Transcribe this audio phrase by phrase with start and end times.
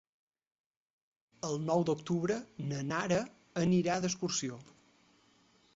[1.49, 2.39] El nou d'octubre
[2.73, 3.21] na Nara
[3.67, 4.61] anirà d'excursió.